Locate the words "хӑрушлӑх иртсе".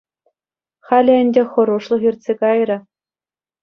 1.51-2.33